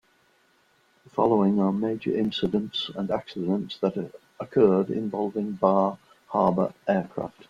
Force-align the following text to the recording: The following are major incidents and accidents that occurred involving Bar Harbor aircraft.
The 1.03 1.11
following 1.11 1.59
are 1.59 1.71
major 1.71 2.17
incidents 2.17 2.89
and 2.95 3.11
accidents 3.11 3.77
that 3.81 4.09
occurred 4.39 4.89
involving 4.89 5.51
Bar 5.51 5.99
Harbor 6.25 6.73
aircraft. 6.87 7.35